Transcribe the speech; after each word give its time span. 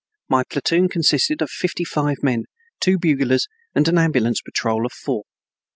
My 0.27 0.43
platoon 0.49 0.89
consisted 0.89 1.43
of 1.43 1.51
fifty 1.51 1.83
five 1.83 2.23
men, 2.23 2.45
two 2.79 2.97
buglers, 2.97 3.47
and 3.75 3.87
an 3.87 3.99
ambulance 3.99 4.41
patrol 4.41 4.83
of 4.87 4.91
four. 4.91 5.25